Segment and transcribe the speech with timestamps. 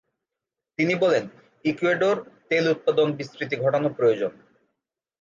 [0.79, 1.23] তিনি বলেন,
[1.65, 2.15] ইকুয়েডর
[2.49, 4.31] তেল উৎপাদন বিস্তৃতি ঘটানো প্রয়োজন।